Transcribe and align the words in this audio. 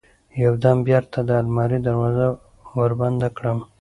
يو 0.43 0.53
دم 0.63 0.77
بېرته 0.87 1.17
د 1.27 1.31
المارى 1.41 1.79
دروازه 1.87 2.27
وربنده 2.77 3.27
کړم. 3.37 3.57